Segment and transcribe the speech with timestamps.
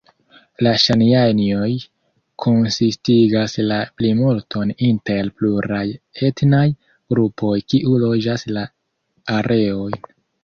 [0.65, 1.67] La Ŝanianjoj
[2.45, 5.83] konsistigas la plimulton inter pluraj
[6.29, 6.63] etnaj
[7.15, 8.65] grupoj kiu loĝas la
[9.39, 9.95] areon.